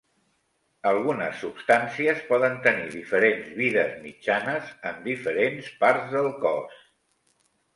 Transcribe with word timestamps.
Algunes 0.91 1.35
substàncies 1.41 2.23
poden 2.31 2.57
tenir 2.67 2.87
diferents 2.95 3.51
vides 3.59 3.93
mitjanes 4.07 4.73
en 4.93 4.99
diferents 5.07 5.71
parts 5.85 6.11
del 6.17 6.33
cos. 6.47 6.83